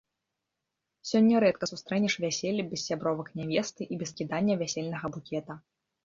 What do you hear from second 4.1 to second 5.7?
кідання вясельнага букета.